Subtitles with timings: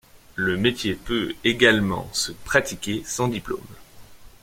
[0.33, 3.59] Le métier peut également se pratiquer sans diplôme.